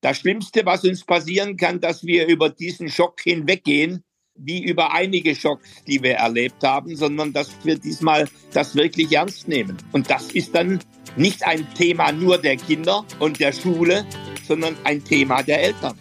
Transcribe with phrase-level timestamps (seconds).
[0.00, 4.04] Das Schlimmste, was uns passieren kann, dass wir über diesen Schock hinweggehen,
[4.36, 9.48] wie über einige Schocks, die wir erlebt haben, sondern dass wir diesmal das wirklich ernst
[9.48, 9.76] nehmen.
[9.90, 10.78] Und das ist dann
[11.16, 14.06] nicht ein Thema nur der Kinder und der Schule,
[14.46, 15.98] sondern ein Thema der Eltern.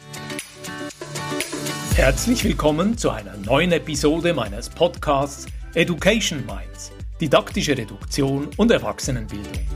[1.95, 9.67] Herzlich willkommen zu einer neuen Episode meines Podcasts Education Minds, didaktische Reduktion und Erwachsenenbildung.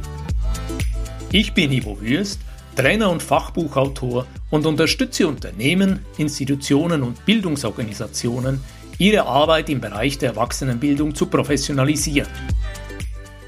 [1.32, 2.40] Ich bin Ivo Würst
[2.76, 8.62] Trainer und Fachbuchautor und unterstütze Unternehmen, Institutionen und Bildungsorganisationen,
[8.98, 12.32] ihre Arbeit im Bereich der Erwachsenenbildung zu professionalisieren.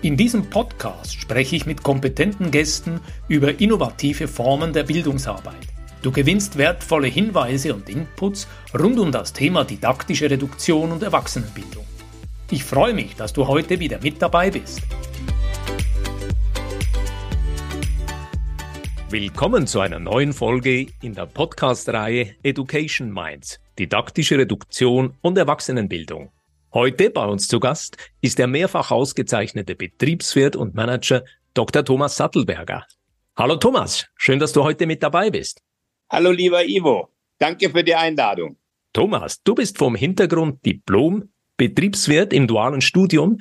[0.01, 2.99] In diesem Podcast spreche ich mit kompetenten Gästen
[3.29, 5.55] über innovative Formen der Bildungsarbeit.
[6.01, 11.85] Du gewinnst wertvolle Hinweise und Inputs rund um das Thema didaktische Reduktion und Erwachsenenbildung.
[12.51, 14.81] Ich freue mich, dass du heute wieder mit dabei bist.
[19.13, 26.31] Willkommen zu einer neuen Folge in der Podcast-Reihe Education Minds, didaktische Reduktion und Erwachsenenbildung.
[26.73, 31.23] Heute bei uns zu Gast ist der mehrfach ausgezeichnete Betriebswirt und Manager
[31.53, 31.85] Dr.
[31.85, 32.87] Thomas Sattelberger.
[33.37, 35.61] Hallo Thomas, schön, dass du heute mit dabei bist.
[36.09, 38.57] Hallo lieber Ivo, danke für die Einladung.
[38.93, 43.37] Thomas, du bist vom Hintergrund Diplom, Betriebswirt im dualen Studium,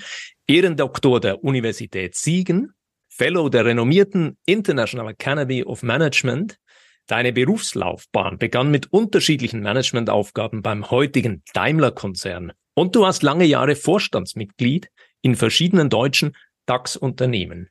[0.46, 2.74] Ehrendoktor der Universität Siegen
[3.14, 6.58] Fellow der renommierten International Academy of Management.
[7.06, 12.52] Deine Berufslaufbahn begann mit unterschiedlichen Managementaufgaben beim heutigen Daimler-Konzern.
[12.72, 14.88] Und du warst lange Jahre Vorstandsmitglied
[15.20, 17.68] in verschiedenen deutschen DAX-Unternehmen.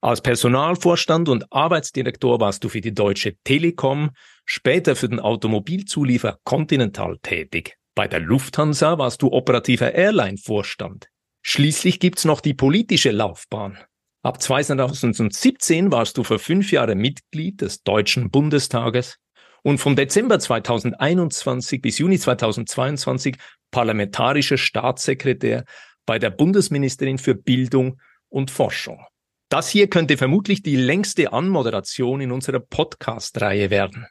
[0.00, 4.10] Als Personalvorstand und Arbeitsdirektor warst du für die Deutsche Telekom,
[4.46, 7.76] später für den Automobilzuliefer Continental tätig.
[7.94, 11.08] Bei der Lufthansa warst du operativer Airline-Vorstand.
[11.42, 13.76] Schließlich gibt's noch die politische Laufbahn.
[14.22, 19.16] Ab 2017 warst du für fünf Jahre Mitglied des Deutschen Bundestages
[19.62, 23.36] und vom Dezember 2021 bis Juni 2022
[23.70, 25.64] parlamentarischer Staatssekretär
[26.04, 29.04] bei der Bundesministerin für Bildung und Forschung.
[29.50, 34.06] Das hier könnte vermutlich die längste Anmoderation in unserer Podcast-Reihe werden.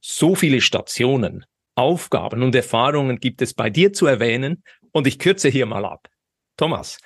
[0.00, 4.62] So viele Stationen, Aufgaben und Erfahrungen gibt es bei dir zu erwähnen
[4.92, 6.08] und ich kürze hier mal ab.
[6.58, 6.98] Thomas,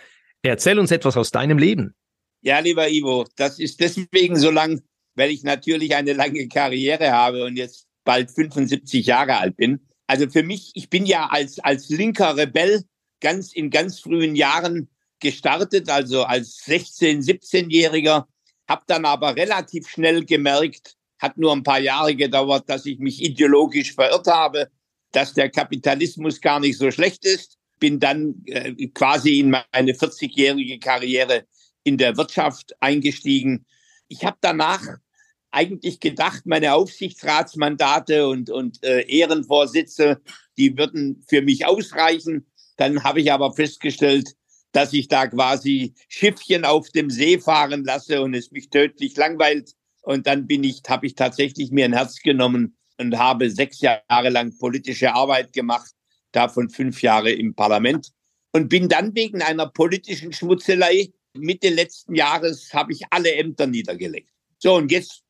[0.42, 1.94] erzähl uns etwas aus deinem Leben.
[2.42, 4.80] Ja, lieber Ivo, das ist deswegen so lang,
[5.14, 9.86] weil ich natürlich eine lange Karriere habe und jetzt bald 75 Jahre alt bin.
[10.06, 12.82] Also für mich, ich bin ja als, als linker Rebell
[13.20, 14.88] ganz in ganz frühen Jahren
[15.20, 18.24] gestartet, also als 16-, 17-Jähriger,
[18.66, 23.22] habe dann aber relativ schnell gemerkt, hat nur ein paar Jahre gedauert, dass ich mich
[23.22, 24.70] ideologisch verirrt habe,
[25.12, 27.58] dass der Kapitalismus gar nicht so schlecht ist.
[27.78, 31.44] Bin dann äh, quasi in meine 40-jährige Karriere
[31.84, 33.66] in der Wirtschaft eingestiegen.
[34.08, 34.82] Ich habe danach
[35.50, 40.20] eigentlich gedacht, meine Aufsichtsratsmandate und, und äh, Ehrenvorsitze,
[40.58, 42.46] die würden für mich ausreichen.
[42.76, 44.36] Dann habe ich aber festgestellt,
[44.72, 49.72] dass ich da quasi Schiffchen auf dem See fahren lasse und es mich tödlich langweilt.
[50.02, 54.28] Und dann bin ich, habe ich tatsächlich mir ein Herz genommen und habe sechs Jahre
[54.28, 55.90] lang politische Arbeit gemacht,
[56.32, 58.12] davon fünf Jahre im Parlament
[58.52, 64.30] und bin dann wegen einer politischen Schmutzelei Mitte letzten Jahres habe ich alle Ämter niedergelegt.
[64.58, 65.24] So, und jetzt,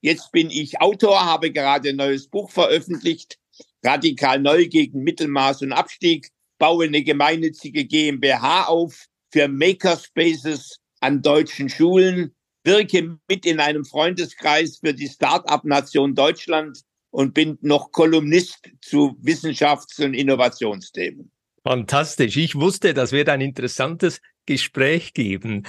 [0.00, 3.38] jetzt bin ich Autor, habe gerade ein neues Buch veröffentlicht,
[3.84, 11.68] radikal neu gegen Mittelmaß und Abstieg, baue eine gemeinnützige GmbH auf für Makerspaces an deutschen
[11.68, 12.34] Schulen,
[12.64, 20.02] wirke mit in einem Freundeskreis für die Start-up-Nation Deutschland und bin noch Kolumnist zu Wissenschafts-
[20.02, 21.30] und Innovationsthemen.
[21.62, 22.36] Fantastisch.
[22.36, 25.66] Ich wusste, das wird ein interessantes Gespräch geben.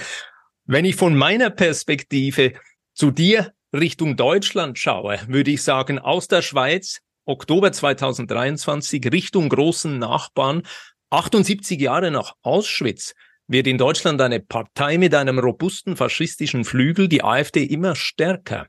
[0.64, 2.54] Wenn ich von meiner Perspektive
[2.94, 9.98] zu dir Richtung Deutschland schaue, würde ich sagen, aus der Schweiz, Oktober 2023, Richtung großen
[9.98, 10.62] Nachbarn,
[11.10, 13.14] 78 Jahre nach Auschwitz,
[13.46, 18.66] wird in Deutschland eine Partei mit einem robusten faschistischen Flügel, die AfD, immer stärker.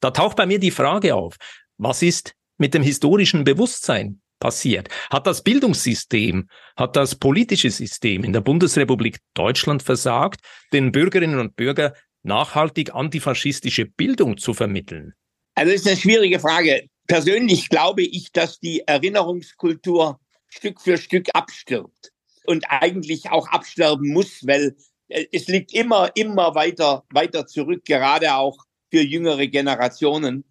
[0.00, 1.36] Da taucht bei mir die Frage auf,
[1.76, 4.88] was ist mit dem historischen Bewusstsein passiert?
[5.08, 10.40] Hat das Bildungssystem, hat das politische System in der Bundesrepublik Deutschland versagt,
[10.72, 11.92] den Bürgerinnen und Bürgern
[12.24, 15.14] nachhaltig antifaschistische Bildung zu vermitteln?
[15.54, 16.86] Also das ist eine schwierige Frage.
[17.06, 20.18] Persönlich glaube ich, dass die Erinnerungskultur
[20.48, 22.10] Stück für Stück abstirbt
[22.44, 24.76] und eigentlich auch absterben muss, weil
[25.08, 28.56] äh, es liegt immer, immer weiter, weiter zurück, gerade auch
[28.90, 30.44] für jüngere Generationen.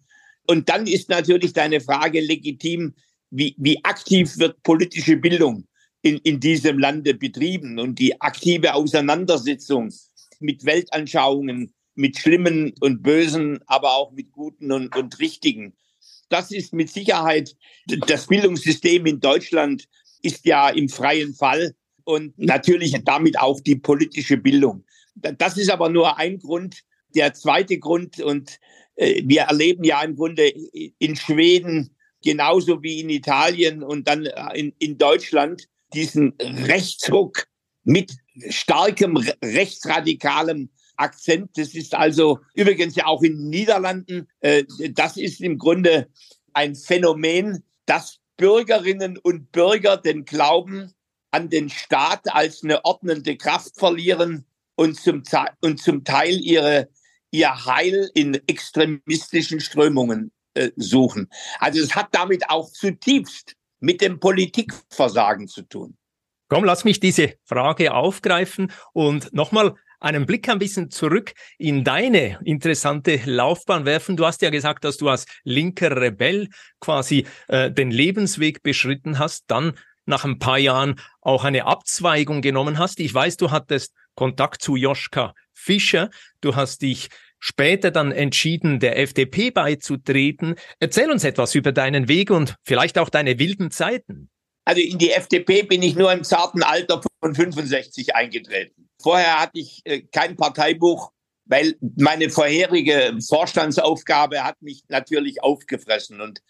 [0.46, 2.94] Und dann ist natürlich deine Frage legitim,
[3.32, 5.66] wie, wie aktiv wird politische Bildung
[6.02, 9.92] in, in diesem Lande betrieben und die aktive Auseinandersetzung
[10.38, 15.74] mit Weltanschauungen, mit Schlimmen und Bösen, aber auch mit Guten und, und Richtigen.
[16.28, 17.54] das ist mit Sicherheit
[18.06, 19.88] das Bildungssystem in Deutschland
[20.22, 21.74] ist ja im freien Fall
[22.04, 24.84] und natürlich damit auch die politische Bildung.
[25.14, 26.82] Das ist aber nur ein Grund.
[27.14, 28.58] Der zweite Grund, und
[28.96, 30.48] äh, wir erleben ja im Grunde
[30.98, 37.46] in Schweden genauso wie in Italien und dann äh, in, in Deutschland diesen Rechtsruck
[37.84, 38.12] mit
[38.48, 41.50] starkem rechtsradikalem Akzent.
[41.56, 44.28] Das ist also übrigens ja auch in den Niederlanden.
[44.40, 46.08] Äh, das ist im Grunde
[46.52, 50.92] ein Phänomen, dass Bürgerinnen und Bürger den Glauben
[51.30, 54.44] an den Staat als eine ordnende Kraft verlieren
[54.76, 55.22] und zum,
[55.60, 56.88] und zum Teil ihre,
[57.30, 61.28] ihr Heil in extremistischen Strömungen äh, suchen.
[61.58, 65.96] Also es hat damit auch zutiefst mit dem Politikversagen zu tun.
[66.48, 72.38] Komm, lass mich diese Frage aufgreifen und nochmal einen Blick ein bisschen zurück in deine
[72.44, 74.16] interessante Laufbahn werfen.
[74.16, 76.48] Du hast ja gesagt, dass du als linker Rebell
[76.80, 82.78] quasi äh, den Lebensweg beschritten hast, dann nach ein paar Jahren auch eine Abzweigung genommen
[82.78, 83.00] hast.
[83.00, 86.10] Ich weiß, du hattest Kontakt zu Joschka Fischer.
[86.40, 87.08] Du hast dich
[87.42, 90.54] später dann entschieden, der FDP beizutreten.
[90.78, 94.30] Erzähl uns etwas über deinen Weg und vielleicht auch deine wilden Zeiten.
[94.64, 98.88] Also in die FDP bin ich nur im zarten Alter von 65 eingetreten.
[99.02, 101.10] Vorher hatte ich äh, kein Parteibuch,
[101.44, 106.40] weil meine vorherige Vorstandsaufgabe hat mich natürlich aufgefressen und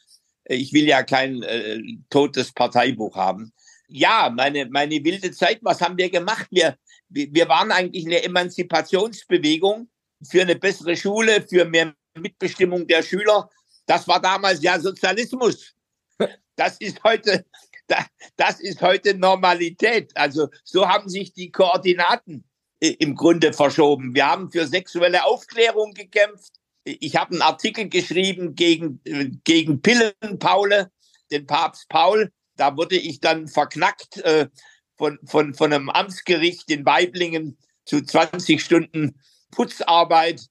[0.45, 1.81] äh, ich will ja kein äh,
[2.11, 3.55] totes Parteibuch haben.
[3.89, 6.49] Ja, meine, meine wilde Zeit, was haben wir gemacht?
[6.51, 6.77] Wir,
[7.09, 9.89] wir waren eigentlich eine Emanzipationsbewegung
[10.29, 13.49] für eine bessere Schule, für mehr Mitbestimmung der Schüler.
[13.87, 15.75] Das war damals ja Sozialismus.
[16.55, 17.47] Das ist heute,
[18.37, 20.15] das ist heute Normalität.
[20.17, 22.45] Also so haben sich die Koordinaten
[22.81, 24.15] äh, im Grunde verschoben.
[24.15, 26.53] Wir haben für sexuelle Aufklärung gekämpft.
[26.85, 30.91] Ich habe einen Artikel geschrieben gegen, äh, gegen Pillenpaule,
[31.31, 32.31] den Papst Paul.
[32.57, 34.49] Da wurde ich dann verknackt äh,
[34.97, 39.21] von, von, von einem Amtsgericht in Weiblingen zu 20 Stunden
[39.53, 40.43] Putzarbeit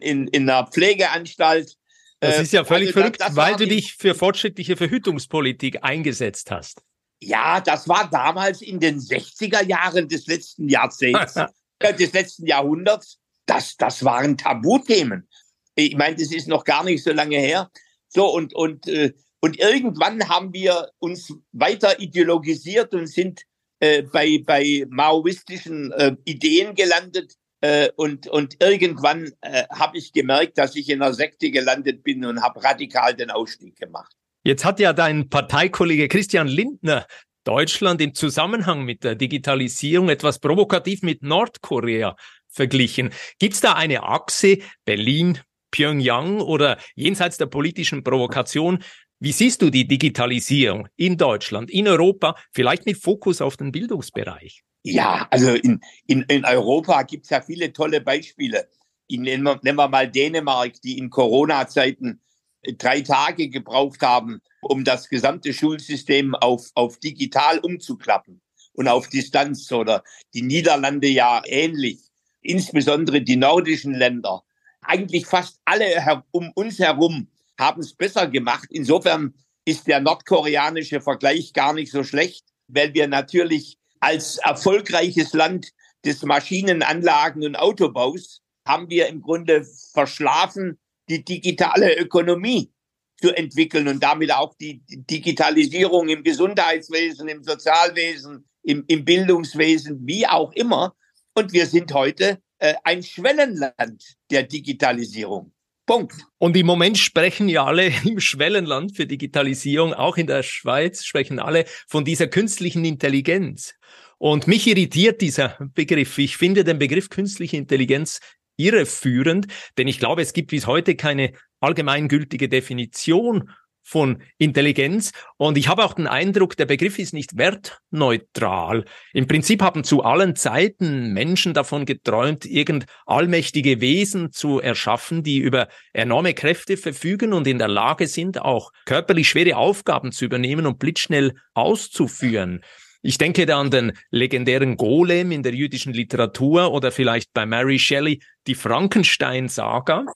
[0.00, 1.76] in, in einer Pflegeanstalt.
[2.18, 6.82] Das ist ja völlig also verrückt, das, weil du dich für fortschrittliche Verhütungspolitik eingesetzt hast.
[7.20, 11.34] Ja, das war damals in den 60er Jahren des letzten Jahrzehnts,
[11.98, 13.18] des letzten Jahrhunderts.
[13.46, 15.28] Das, das waren Tabuthemen.
[15.76, 17.70] Ich meine, das ist noch gar nicht so lange her.
[18.08, 23.42] So, und, und, äh, und irgendwann haben wir uns weiter ideologisiert und sind
[23.80, 30.58] äh, bei, bei maoistischen äh, Ideen gelandet, äh, und, und irgendwann äh, habe ich gemerkt,
[30.58, 34.12] dass ich in einer Sekte gelandet bin und habe radikal den Ausstieg gemacht.
[34.44, 37.06] Jetzt hat ja dein Parteikollege Christian Lindner
[37.44, 42.16] Deutschland im Zusammenhang mit der Digitalisierung etwas provokativ mit Nordkorea
[42.48, 43.10] verglichen.
[43.38, 48.82] Gibt es da eine Achse Berlin, Pyongyang oder jenseits der politischen Provokation?
[49.18, 54.62] Wie siehst du die Digitalisierung in Deutschland, in Europa, vielleicht mit Fokus auf den Bildungsbereich?
[54.88, 58.68] Ja, also in, in, in Europa gibt es ja viele tolle Beispiele.
[59.10, 62.20] Nehmen, wir, nehmen wir mal Dänemark, die in Corona-Zeiten
[62.62, 68.40] äh, drei Tage gebraucht haben, um das gesamte Schulsystem auf, auf digital umzuklappen
[68.74, 70.04] und auf Distanz oder
[70.34, 71.98] die Niederlande ja ähnlich,
[72.40, 74.44] insbesondere die nordischen Länder.
[74.82, 77.26] Eigentlich fast alle um uns herum
[77.58, 78.68] haben es besser gemacht.
[78.70, 79.34] Insofern
[79.64, 85.72] ist der nordkoreanische Vergleich gar nicht so schlecht, weil wir natürlich als erfolgreiches Land
[86.04, 92.72] des Maschinenanlagen- und Autobaus haben wir im Grunde verschlafen, die digitale Ökonomie
[93.20, 100.24] zu entwickeln und damit auch die Digitalisierung im Gesundheitswesen, im Sozialwesen, im, im Bildungswesen, wie
[100.24, 100.94] auch immer.
[101.34, 105.52] Und wir sind heute äh, ein Schwellenland der Digitalisierung.
[105.86, 106.14] Punkt.
[106.38, 111.38] Und im Moment sprechen ja alle im Schwellenland für Digitalisierung, auch in der Schweiz sprechen
[111.38, 113.74] alle von dieser künstlichen Intelligenz.
[114.18, 116.18] Und mich irritiert dieser Begriff.
[116.18, 118.20] Ich finde den Begriff künstliche Intelligenz
[118.56, 123.50] irreführend, denn ich glaube, es gibt bis heute keine allgemeingültige Definition
[123.86, 125.12] von Intelligenz.
[125.36, 128.84] Und ich habe auch den Eindruck, der Begriff ist nicht wertneutral.
[129.12, 135.38] Im Prinzip haben zu allen Zeiten Menschen davon geträumt, irgend allmächtige Wesen zu erschaffen, die
[135.38, 140.66] über enorme Kräfte verfügen und in der Lage sind, auch körperlich schwere Aufgaben zu übernehmen
[140.66, 142.62] und blitzschnell auszuführen.
[143.02, 147.78] Ich denke da an den legendären Golem in der jüdischen Literatur oder vielleicht bei Mary
[147.78, 150.06] Shelley die Frankenstein-Saga.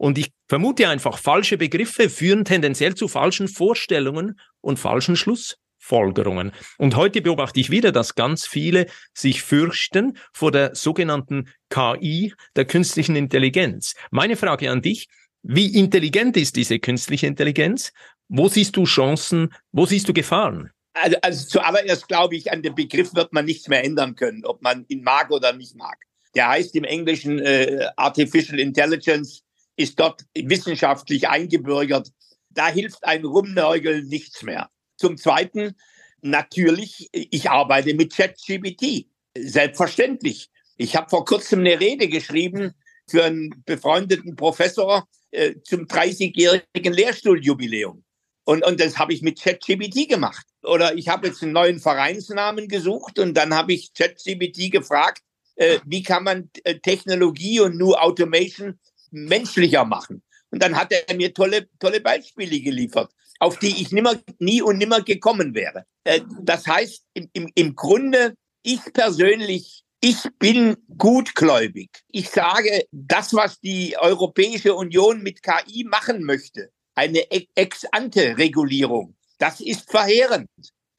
[0.00, 6.52] Und ich vermute einfach, falsche Begriffe führen tendenziell zu falschen Vorstellungen und falschen Schlussfolgerungen.
[6.78, 12.64] Und heute beobachte ich wieder, dass ganz viele sich fürchten vor der sogenannten KI, der
[12.64, 13.94] künstlichen Intelligenz.
[14.10, 15.06] Meine Frage an dich,
[15.42, 17.92] wie intelligent ist diese künstliche Intelligenz
[18.26, 19.52] Wo siehst du Chancen?
[19.70, 20.70] Wo siehst du Gefahren?
[20.94, 24.62] Also, also zuallererst glaube ich, an dem Begriff wird man nichts mehr ändern können, ob
[24.62, 25.98] man ihn mag oder nicht mag.
[26.34, 29.44] Der heißt im Englischen äh, Artificial Intelligence,
[29.80, 32.12] ist dort wissenschaftlich eingebürgert.
[32.50, 34.68] Da hilft ein Rumnörgeln nichts mehr.
[34.96, 35.74] Zum Zweiten,
[36.20, 39.06] natürlich, ich arbeite mit ChatGPT.
[39.36, 40.50] Selbstverständlich.
[40.76, 42.74] Ich habe vor kurzem eine Rede geschrieben
[43.08, 48.04] für einen befreundeten Professor äh, zum 30-jährigen Lehrstuhljubiläum.
[48.44, 50.46] Und, und das habe ich mit ChatGPT gemacht.
[50.62, 55.22] Oder ich habe jetzt einen neuen Vereinsnamen gesucht und dann habe ich ChatGPT gefragt,
[55.56, 58.78] äh, wie kann man äh, Technologie und New Automation
[59.10, 60.22] menschlicher machen.
[60.50, 64.78] Und dann hat er mir tolle, tolle Beispiele geliefert, auf die ich nimmer, nie und
[64.78, 65.84] nimmer gekommen wäre.
[66.04, 71.90] Äh, das heißt, im, im, Grunde, ich persönlich, ich bin gutgläubig.
[72.08, 79.90] Ich sage, das, was die Europäische Union mit KI machen möchte, eine Ex-ante-Regulierung, das ist
[79.90, 80.48] verheerend.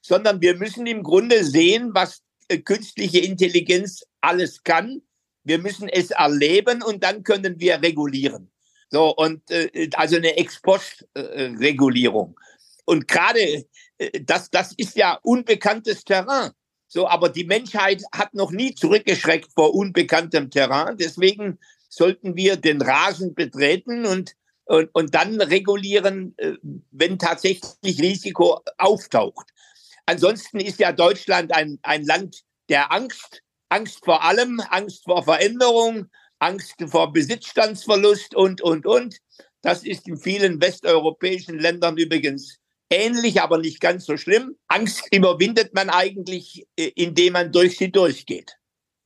[0.04, 5.02] Sondern wir müssen im Grunde sehen, was äh, künstliche Intelligenz alles kann
[5.44, 8.52] wir müssen es erleben und dann können wir regulieren.
[8.90, 12.38] So, und äh, also eine Ex-Post-Regulierung.
[12.86, 13.66] Und gerade
[13.98, 16.52] äh, das, das ist ja unbekanntes Terrain.
[16.88, 20.98] So, aber die Menschheit hat noch nie zurückgeschreckt vor unbekanntem Terrain.
[20.98, 21.58] Deswegen
[21.88, 26.56] sollten wir den Rasen betreten und, und, und dann regulieren, äh,
[26.92, 29.48] wenn tatsächlich Risiko auftaucht.
[30.06, 33.42] Ansonsten ist ja Deutschland ein, ein Land der Angst
[33.72, 36.08] Angst vor allem, Angst vor Veränderung,
[36.40, 39.18] Angst vor Besitzstandsverlust und, und, und.
[39.62, 42.58] Das ist in vielen westeuropäischen Ländern übrigens
[42.90, 44.58] ähnlich, aber nicht ganz so schlimm.
[44.68, 48.58] Angst überwindet man eigentlich, äh, indem man durch sie durchgeht.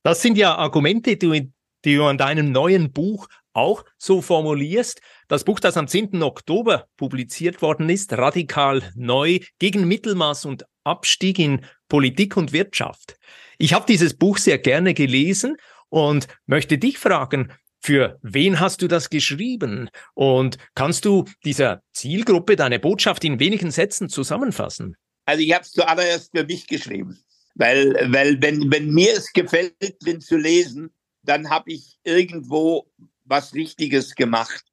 [0.01, 1.51] Das sind ja Argumente, die,
[1.83, 4.99] die du an deinem neuen Buch auch so formulierst.
[5.27, 6.23] Das Buch, das am 10.
[6.23, 13.17] Oktober publiziert worden ist, radikal neu gegen Mittelmaß und Abstieg in Politik und Wirtschaft.
[13.57, 15.57] Ich habe dieses Buch sehr gerne gelesen
[15.89, 19.89] und möchte dich fragen, für wen hast du das geschrieben?
[20.15, 24.97] Und kannst du dieser Zielgruppe deine Botschaft in wenigen Sätzen zusammenfassen?
[25.25, 29.75] Also ich habe es zuallererst für mich geschrieben, weil, weil wenn, wenn mir es gefällt,
[30.03, 32.87] bin zu lesen, dann habe ich irgendwo
[33.23, 34.63] was Richtiges gemacht.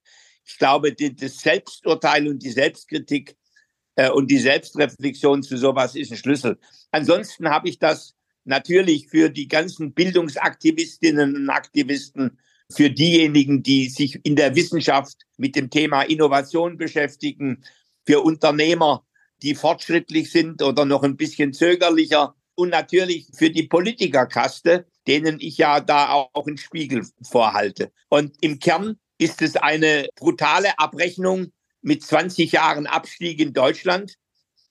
[0.45, 3.37] Ich glaube, das Selbsturteil und die Selbstkritik
[3.97, 6.59] äh, und die Selbstreflexion zu sowas ist ein Schlüssel.
[6.91, 12.39] Ansonsten habe ich das natürlich für die ganzen Bildungsaktivistinnen und Aktivisten,
[12.75, 17.63] für diejenigen, die sich in der Wissenschaft mit dem Thema Innovation beschäftigen,
[18.07, 19.05] für Unternehmer,
[19.43, 25.59] die fortschrittlich sind oder noch ein bisschen zögerlicher und natürlich für die Politikerkaste, denen ich
[25.59, 27.93] ja da auch einen Spiegel vorhalte.
[28.09, 34.15] Und im Kern ist es eine brutale Abrechnung mit 20 Jahren Abstieg in Deutschland.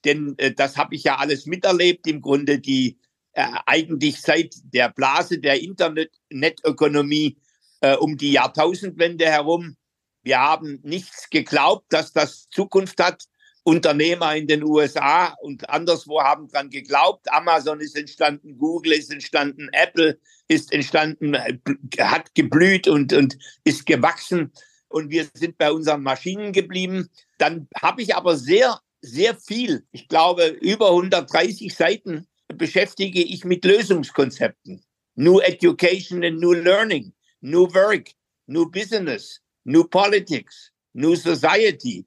[0.06, 2.08] Denn äh, das habe ich ja alles miterlebt.
[2.08, 2.98] Im Grunde die
[3.34, 7.38] äh, eigentlich seit der Blase der Internetökonomie
[7.82, 9.78] äh, um die Jahrtausendwende herum.
[10.24, 13.24] Wir haben nichts geglaubt, dass das Zukunft hat.
[13.64, 17.32] Unternehmer in den USA und anderswo haben dran geglaubt.
[17.32, 21.60] Amazon ist entstanden, Google ist entstanden, Apple ist entstanden, äh,
[22.00, 24.52] hat geblüht und, und ist gewachsen.
[24.88, 27.10] Und wir sind bei unseren Maschinen geblieben.
[27.38, 33.66] Dann habe ich aber sehr, sehr viel, ich glaube über 130 Seiten beschäftige ich mit
[33.66, 34.84] Lösungskonzepten.
[35.16, 38.10] New Education and New Learning, New Work,
[38.48, 42.06] New Business, New Politics, New Society.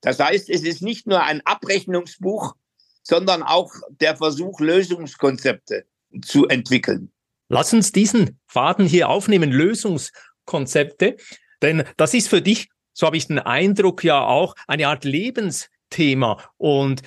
[0.00, 2.54] Das heißt, es ist nicht nur ein Abrechnungsbuch,
[3.02, 5.86] sondern auch der Versuch, Lösungskonzepte
[6.22, 7.12] zu entwickeln.
[7.48, 11.16] Lass uns diesen Faden hier aufnehmen, Lösungskonzepte,
[11.62, 16.42] denn das ist für dich, so habe ich den Eindruck ja auch, eine Art Lebensthema
[16.56, 17.02] und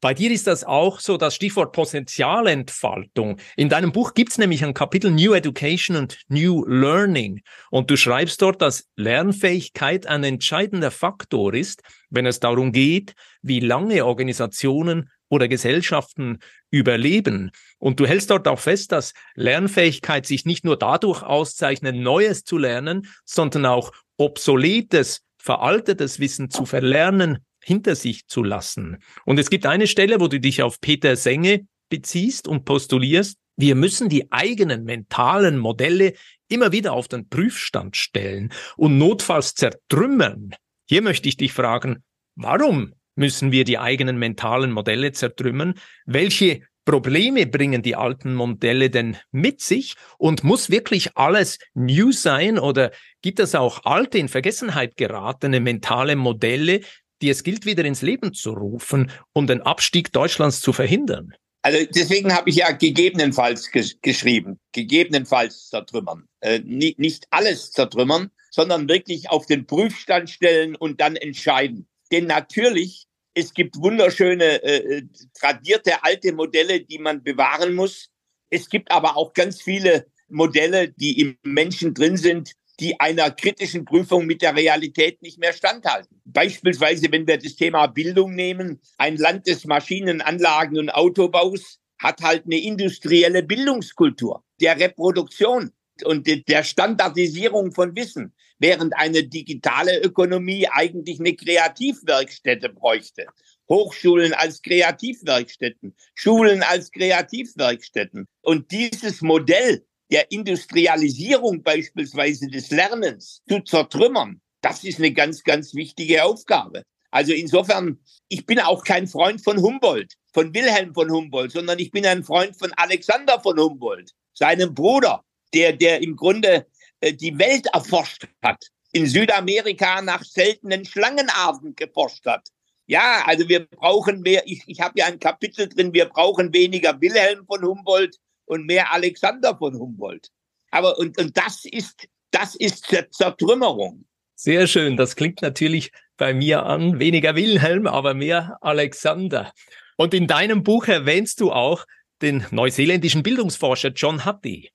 [0.00, 3.36] bei dir ist das auch so das Stichwort Potenzialentfaltung.
[3.56, 7.42] In deinem Buch gibt es nämlich ein Kapitel New Education und New Learning.
[7.70, 13.60] Und du schreibst dort, dass Lernfähigkeit ein entscheidender Faktor ist, wenn es darum geht, wie
[13.60, 16.38] lange Organisationen oder Gesellschaften
[16.70, 17.50] überleben.
[17.78, 22.56] Und du hältst dort auch fest, dass Lernfähigkeit sich nicht nur dadurch auszeichnet, Neues zu
[22.56, 28.98] lernen, sondern auch obsoletes, veraltetes Wissen zu verlernen hinter sich zu lassen.
[29.24, 33.74] Und es gibt eine Stelle, wo du dich auf Peter Senge beziehst und postulierst, wir
[33.74, 36.14] müssen die eigenen mentalen Modelle
[36.48, 40.54] immer wieder auf den Prüfstand stellen und notfalls zertrümmern.
[40.88, 42.02] Hier möchte ich dich fragen,
[42.36, 45.74] warum müssen wir die eigenen mentalen Modelle zertrümmern?
[46.06, 49.94] Welche Probleme bringen die alten Modelle denn mit sich?
[50.16, 52.90] Und muss wirklich alles new sein oder
[53.20, 56.80] gibt es auch alte, in Vergessenheit geratene mentale Modelle,
[57.22, 61.34] die es gilt, wieder ins Leben zu rufen, um den Abstieg Deutschlands zu verhindern?
[61.62, 66.26] Also deswegen habe ich ja gegebenenfalls ges geschrieben, gegebenenfalls zertrümmern.
[66.40, 71.86] Äh, nicht alles zertrümmern, sondern wirklich auf den Prüfstand stellen und dann entscheiden.
[72.10, 75.02] Denn natürlich, es gibt wunderschöne, äh,
[75.38, 78.08] tradierte alte Modelle, die man bewahren muss.
[78.48, 83.84] Es gibt aber auch ganz viele Modelle, die im Menschen drin sind, die einer kritischen
[83.84, 86.20] Prüfung mit der Realität nicht mehr standhalten.
[86.24, 92.46] Beispielsweise, wenn wir das Thema Bildung nehmen, ein Land des Maschinenanlagen und Autobaus hat halt
[92.46, 95.70] eine industrielle Bildungskultur der Reproduktion
[96.04, 103.26] und der Standardisierung von Wissen, während eine digitale Ökonomie eigentlich eine Kreativwerkstätte bräuchte.
[103.68, 108.26] Hochschulen als Kreativwerkstätten, Schulen als Kreativwerkstätten.
[108.40, 115.74] Und dieses Modell der Industrialisierung beispielsweise des Lernens zu zertrümmern, das ist eine ganz, ganz
[115.74, 116.82] wichtige Aufgabe.
[117.10, 117.98] Also insofern,
[118.28, 122.22] ich bin auch kein Freund von Humboldt, von Wilhelm von Humboldt, sondern ich bin ein
[122.22, 126.66] Freund von Alexander von Humboldt, seinem Bruder, der, der im Grunde
[127.00, 132.48] äh, die Welt erforscht hat, in Südamerika nach seltenen Schlangenarten geforscht hat.
[132.86, 137.00] Ja, also wir brauchen mehr, ich, ich habe ja ein Kapitel drin, wir brauchen weniger
[137.00, 138.16] Wilhelm von Humboldt
[138.50, 140.28] und mehr Alexander von Humboldt.
[140.72, 144.04] Aber und, und das ist, das ist Zertrümmerung.
[144.34, 144.96] Sehr schön.
[144.96, 146.98] Das klingt natürlich bei mir an.
[146.98, 149.52] Weniger Wilhelm, aber mehr Alexander.
[149.96, 151.86] Und in deinem Buch erwähnst du auch
[152.22, 154.70] den neuseeländischen Bildungsforscher John Hattie.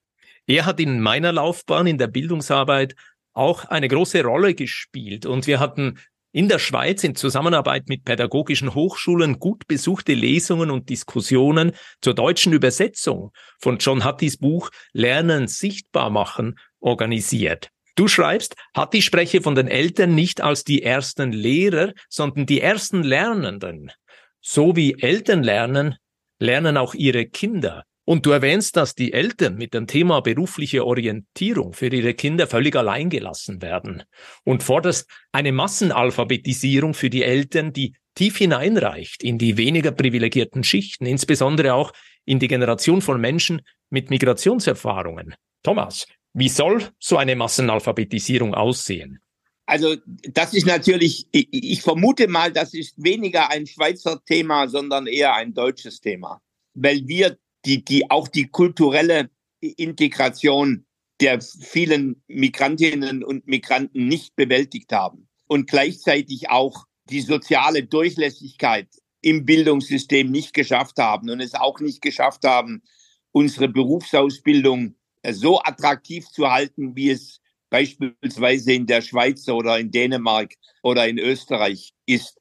[0.47, 2.95] Er hat in meiner Laufbahn in der Bildungsarbeit
[3.33, 5.25] auch eine große Rolle gespielt.
[5.25, 5.99] Und wir hatten
[6.35, 12.51] in der Schweiz in Zusammenarbeit mit pädagogischen Hochschulen gut besuchte Lesungen und Diskussionen zur deutschen
[12.51, 17.69] Übersetzung von John Hatties Buch Lernen sichtbar machen organisiert.
[17.95, 23.03] Du schreibst, Hattie spreche von den Eltern nicht als die ersten Lehrer, sondern die ersten
[23.03, 23.93] Lernenden.
[24.41, 25.95] So wie Eltern lernen,
[26.39, 27.85] lernen auch ihre Kinder.
[28.05, 32.75] Und du erwähnst, dass die Eltern mit dem Thema berufliche Orientierung für ihre Kinder völlig
[32.75, 34.03] allein gelassen werden
[34.43, 41.07] und forderst eine Massenalphabetisierung für die Eltern, die tief hineinreicht in die weniger privilegierten Schichten,
[41.07, 41.91] insbesondere auch
[42.25, 45.35] in die Generation von Menschen mit Migrationserfahrungen.
[45.63, 49.19] Thomas, wie soll so eine Massenalphabetisierung aussehen?
[49.65, 55.33] Also das ist natürlich, ich vermute mal, das ist weniger ein Schweizer Thema, sondern eher
[55.33, 56.39] ein deutsches Thema,
[56.75, 60.85] weil wir die, die auch die kulturelle Integration
[61.21, 68.87] der vielen Migrantinnen und Migranten nicht bewältigt haben und gleichzeitig auch die soziale Durchlässigkeit
[69.21, 72.83] im Bildungssystem nicht geschafft haben und es auch nicht geschafft haben,
[73.31, 74.95] unsere Berufsausbildung
[75.31, 81.17] so attraktiv zu halten, wie es beispielsweise in der Schweiz oder in Dänemark oder in
[81.17, 82.39] Österreich ist.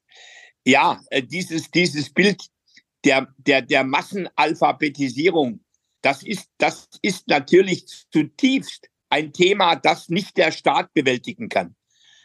[0.65, 2.45] Ja, äh, dieses, dieses Bild
[3.05, 5.61] der, der, der Massenalphabetisierung,
[6.01, 11.75] das ist, das ist natürlich zutiefst ein Thema, das nicht der Staat bewältigen kann,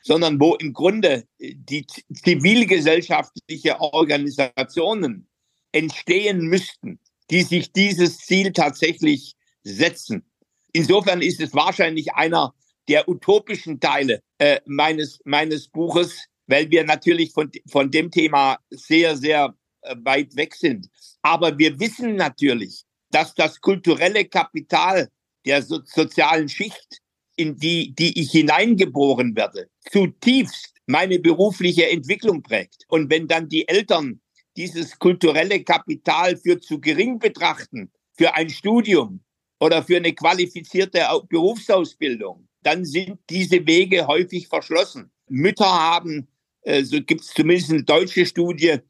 [0.02, 5.28] sondern wo im Grunde die zivilgesellschaftliche Organisationen
[5.72, 6.98] entstehen müssten,
[7.30, 10.24] die sich dieses Ziel tatsächlich setzen.
[10.72, 12.54] Insofern ist es wahrscheinlich einer
[12.88, 19.16] der utopischen Teile äh, meines, meines Buches, weil wir natürlich von, von dem Thema sehr,
[19.16, 19.59] sehr äh,
[20.02, 20.88] weit weg sind.
[21.22, 25.08] Aber wir wissen natürlich, dass das kulturelle Kapital
[25.46, 27.00] der so sozialen Schicht,
[27.36, 32.84] in die, die ich hineingeboren werde, zutiefst meine berufliche Entwicklung prägt.
[32.88, 34.20] Und wenn dann die Eltern
[34.56, 39.20] dieses kulturelle Kapital für zu gering betrachten, für ein Studium
[39.58, 45.10] oder für eine qualifizierte Berufsausbildung, dann sind diese Wege häufig verschlossen.
[45.28, 46.28] Mütter haben,
[46.62, 48.80] äh, so gibt es zumindest eine deutsche Studie,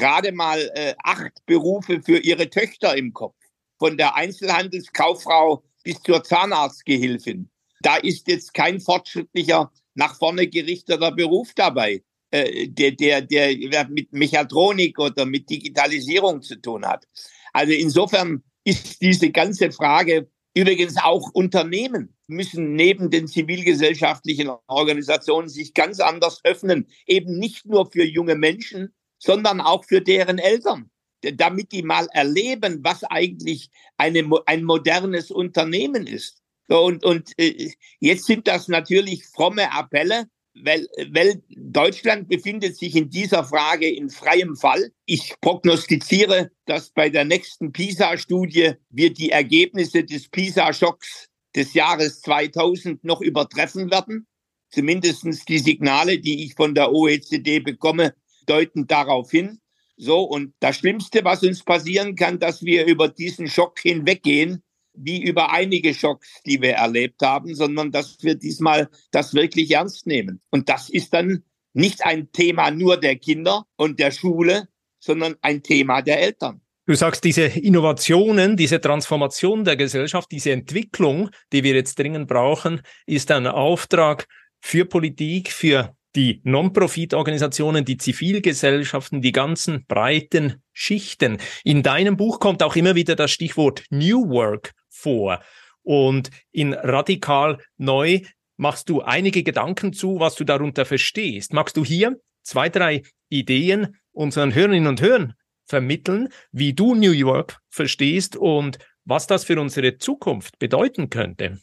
[0.00, 3.36] gerade mal äh, acht Berufe für ihre Töchter im Kopf.
[3.78, 7.48] Von der Einzelhandelskauffrau bis zur Zahnarztgehilfin.
[7.82, 14.12] Da ist jetzt kein fortschrittlicher, nach vorne gerichteter Beruf dabei, äh, der, der, der mit
[14.12, 17.06] Mechatronik oder mit Digitalisierung zu tun hat.
[17.52, 25.74] Also insofern ist diese ganze Frage übrigens auch Unternehmen müssen neben den zivilgesellschaftlichen Organisationen sich
[25.74, 30.90] ganz anders öffnen, eben nicht nur für junge Menschen, sondern auch für deren Eltern,
[31.22, 36.42] damit die mal erleben, was eigentlich eine, ein modernes Unternehmen ist.
[36.68, 43.10] Und, und äh, jetzt sind das natürlich fromme Appelle, weil, weil Deutschland befindet sich in
[43.10, 44.92] dieser Frage in freiem Fall.
[45.04, 53.04] Ich prognostiziere, dass bei der nächsten PISA-Studie wir die Ergebnisse des PISA-Schocks des Jahres 2000
[53.04, 54.26] noch übertreffen werden.
[54.70, 58.14] Zumindestens die Signale, die ich von der OECD bekomme,
[58.46, 59.60] deuten darauf hin.
[59.96, 64.62] So, und das Schlimmste, was uns passieren kann, dass wir über diesen Schock hinweggehen,
[64.94, 70.06] wie über einige Schocks, die wir erlebt haben, sondern dass wir diesmal das wirklich ernst
[70.06, 70.40] nehmen.
[70.50, 75.62] Und das ist dann nicht ein Thema nur der Kinder und der Schule, sondern ein
[75.62, 76.60] Thema der Eltern.
[76.86, 82.82] Du sagst, diese Innovationen, diese Transformation der Gesellschaft, diese Entwicklung, die wir jetzt dringend brauchen,
[83.06, 84.26] ist ein Auftrag
[84.60, 91.38] für Politik, für die Non-Profit-Organisationen, die Zivilgesellschaften, die ganzen breiten Schichten.
[91.64, 95.40] In deinem Buch kommt auch immer wieder das Stichwort New Work vor.
[95.82, 98.20] Und in Radikal Neu
[98.56, 101.52] machst du einige Gedanken zu, was du darunter verstehst.
[101.52, 107.58] Magst du hier zwei, drei Ideen unseren Hörerinnen und Hörern vermitteln, wie du New York
[107.70, 111.60] verstehst und was das für unsere Zukunft bedeuten könnte?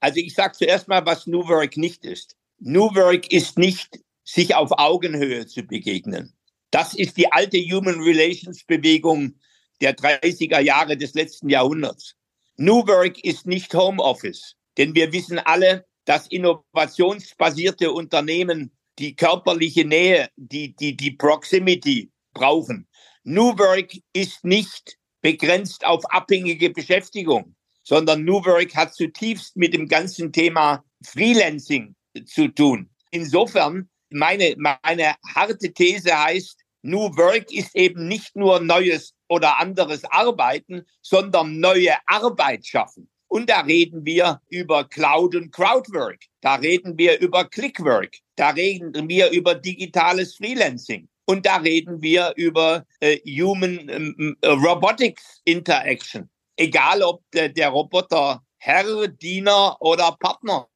[0.00, 2.36] Also ich sage zuerst mal, was New Work nicht ist.
[2.64, 6.32] New Work ist nicht, sich auf Augenhöhe zu begegnen.
[6.70, 9.34] Das ist die alte Human Relations Bewegung
[9.80, 12.14] der 30er Jahre des letzten Jahrhunderts.
[12.58, 18.70] New Work ist nicht Homeoffice, denn wir wissen alle, dass innovationsbasierte Unternehmen
[19.00, 22.86] die körperliche Nähe, die, die, die Proximity brauchen.
[23.24, 29.88] New Work ist nicht begrenzt auf abhängige Beschäftigung, sondern New Work hat zutiefst mit dem
[29.88, 31.96] ganzen Thema Freelancing
[32.26, 32.88] zu tun.
[33.10, 40.04] Insofern, meine, meine harte These heißt, New Work ist eben nicht nur neues oder anderes
[40.04, 43.08] Arbeiten, sondern neue Arbeit schaffen.
[43.28, 46.20] Und da reden wir über Cloud und Crowdwork.
[46.42, 48.14] Da reden wir über Clickwork.
[48.36, 51.08] Da reden wir über digitales Freelancing.
[51.24, 56.28] Und da reden wir über äh, Human ähm, äh, Robotics Interaction.
[56.56, 60.68] Egal ob der, der Roboter Herr, Diener oder Partner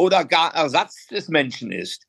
[0.00, 2.06] oder gar Ersatz des Menschen ist.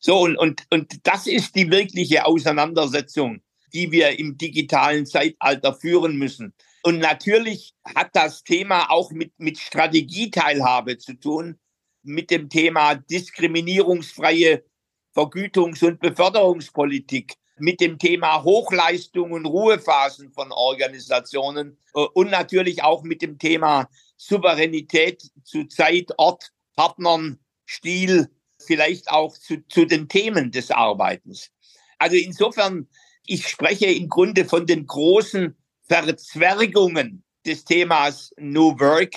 [0.00, 3.42] So, und, und, und das ist die wirkliche Auseinandersetzung,
[3.74, 6.54] die wir im digitalen Zeitalter führen müssen.
[6.82, 11.58] Und natürlich hat das Thema auch mit, mit Strategieteilhabe zu tun,
[12.02, 14.64] mit dem Thema diskriminierungsfreie
[15.14, 23.02] Vergütungs- und Beförderungspolitik, mit dem Thema Hochleistung und Ruhephasen von Organisationen äh, und natürlich auch
[23.02, 30.50] mit dem Thema Souveränität zu Zeit, Ort, Partnern, Stil, vielleicht auch zu, zu den Themen
[30.50, 31.50] des Arbeitens.
[31.98, 32.88] Also insofern,
[33.26, 35.56] ich spreche im Grunde von den großen
[35.86, 39.14] Verzwergungen des Themas New Work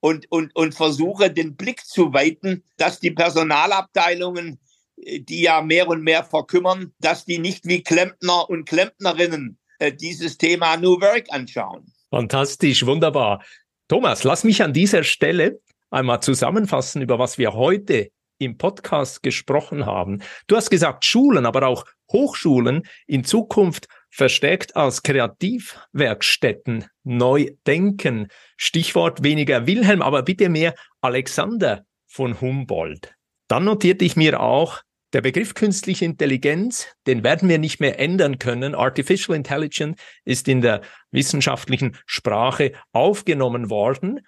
[0.00, 4.60] und, und, und versuche den Blick zu weiten, dass die Personalabteilungen,
[4.96, 9.92] äh, die ja mehr und mehr verkümmern, dass die nicht wie Klempner und Klempnerinnen äh,
[9.92, 11.92] dieses Thema New Work anschauen.
[12.10, 13.44] Fantastisch, wunderbar.
[13.88, 19.86] Thomas, lass mich an dieser Stelle einmal zusammenfassen, über was wir heute im Podcast gesprochen
[19.86, 20.22] haben.
[20.46, 28.28] Du hast gesagt, Schulen, aber auch Hochschulen in Zukunft verstärkt als Kreativwerkstätten neu denken.
[28.56, 33.14] Stichwort weniger Wilhelm, aber bitte mehr Alexander von Humboldt.
[33.48, 34.82] Dann notierte ich mir auch,
[35.14, 38.74] der Begriff künstliche Intelligenz, den werden wir nicht mehr ändern können.
[38.74, 44.20] Artificial Intelligence ist in der wissenschaftlichen Sprache aufgenommen worden.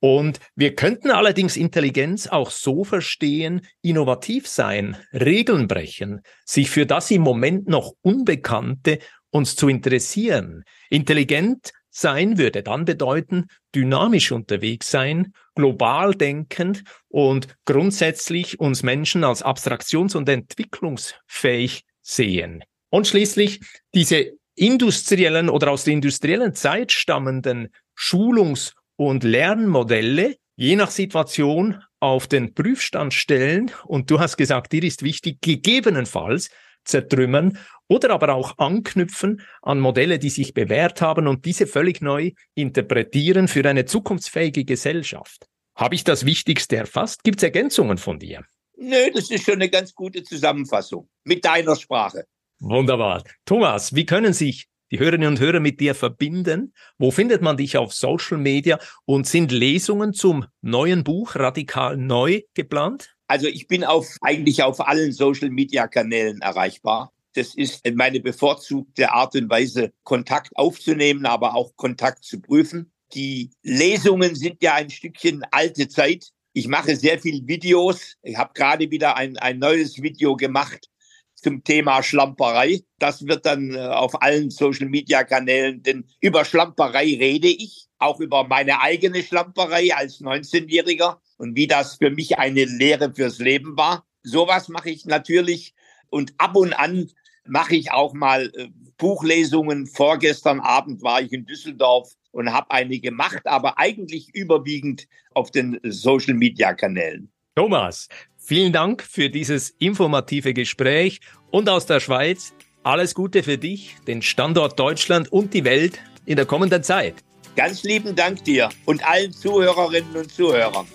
[0.00, 7.10] Und wir könnten allerdings Intelligenz auch so verstehen, innovativ sein, Regeln brechen, sich für das
[7.10, 10.64] im Moment noch Unbekannte uns zu interessieren.
[10.88, 19.44] Intelligent sein würde dann bedeuten, dynamisch unterwegs sein, global denkend und grundsätzlich uns Menschen als
[19.44, 22.64] abstraktions- und entwicklungsfähig sehen.
[22.90, 23.60] Und schließlich
[23.94, 32.26] diese industriellen oder aus der industriellen Zeit stammenden Schulungs- und Lernmodelle je nach Situation auf
[32.26, 33.70] den Prüfstand stellen.
[33.84, 36.50] Und du hast gesagt, dir ist wichtig, gegebenenfalls
[36.84, 42.32] zertrümmern oder aber auch anknüpfen an Modelle, die sich bewährt haben und diese völlig neu
[42.54, 45.46] interpretieren für eine zukunftsfähige Gesellschaft.
[45.74, 47.24] Habe ich das Wichtigste erfasst?
[47.24, 48.44] Gibt es Ergänzungen von dir?
[48.76, 52.24] Nö, das ist schon eine ganz gute Zusammenfassung mit deiner Sprache.
[52.60, 53.24] Wunderbar.
[53.44, 56.74] Thomas, wie können sich die Hörerinnen und Hörer mit dir verbinden?
[56.98, 62.42] Wo findet man dich auf Social Media und sind Lesungen zum neuen Buch Radikal Neu
[62.54, 63.14] geplant?
[63.32, 67.14] Also ich bin auf, eigentlich auf allen Social-Media-Kanälen erreichbar.
[67.32, 72.92] Das ist meine bevorzugte Art und Weise, Kontakt aufzunehmen, aber auch Kontakt zu prüfen.
[73.14, 76.26] Die Lesungen sind ja ein Stückchen alte Zeit.
[76.52, 78.16] Ich mache sehr viel Videos.
[78.20, 80.90] Ich habe gerade wieder ein, ein neues Video gemacht
[81.34, 82.82] zum Thema Schlamperei.
[82.98, 88.82] Das wird dann äh, auf allen Social-Media-Kanälen, denn über Schlamperei rede ich, auch über meine
[88.82, 94.06] eigene Schlamperei als 19-Jähriger und wie das für mich eine Lehre fürs Leben war.
[94.22, 95.74] Sowas mache ich natürlich
[96.08, 97.10] und ab und an
[97.44, 99.88] mache ich auch mal äh, Buchlesungen.
[99.88, 105.80] Vorgestern Abend war ich in Düsseldorf und habe eine gemacht, aber eigentlich überwiegend auf den
[105.82, 107.28] Social-Media-Kanälen.
[107.56, 111.18] Thomas, vielen Dank für dieses informative Gespräch
[111.50, 116.36] und aus der Schweiz alles Gute für dich, den Standort Deutschland und die Welt in
[116.36, 117.16] der kommenden Zeit.
[117.56, 120.86] Ganz lieben Dank dir und allen Zuhörerinnen und Zuhörern.